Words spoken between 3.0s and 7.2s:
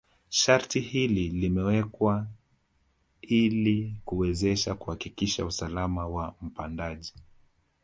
ili kuweza kuhakikisha usalama wa mpandaji